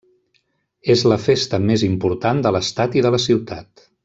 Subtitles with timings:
[0.93, 3.91] És la festa més important de l'estat i de la ciutat.